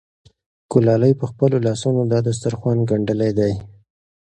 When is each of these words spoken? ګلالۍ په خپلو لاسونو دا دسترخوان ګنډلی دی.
ګلالۍ 0.71 1.13
په 1.19 1.25
خپلو 1.31 1.55
لاسونو 1.65 2.01
دا 2.11 2.19
دسترخوان 2.27 2.77
ګنډلی 2.89 3.31
دی. 3.39 3.53